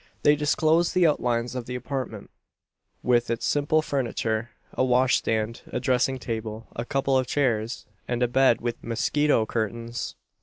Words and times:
They 0.23 0.35
disclosed 0.35 0.95
the 0.95 1.05
outlines 1.05 1.53
of 1.53 1.67
the 1.67 1.75
apartment, 1.75 2.31
with 3.03 3.29
its 3.29 3.45
simple 3.45 3.83
furniture 3.83 4.49
a 4.73 4.83
washstand, 4.83 5.61
a 5.67 5.79
dressing 5.79 6.17
table, 6.17 6.65
a 6.75 6.85
couple 6.85 7.15
of 7.19 7.27
chairs, 7.27 7.85
and 8.07 8.23
a 8.23 8.27
bed 8.27 8.61
with 8.61 8.83
"mosquito 8.83 9.45
curtains." 9.45 10.15